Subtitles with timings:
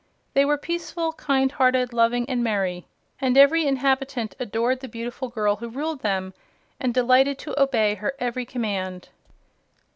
[0.33, 2.87] They were peaceful, kind hearted, loving and merry,
[3.19, 6.33] and every inhabitant adored the beautiful girl who ruled them
[6.79, 9.09] and delighted to obey her every command.